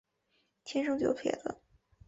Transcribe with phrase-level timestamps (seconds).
[0.63, 1.61] 天生左撇子。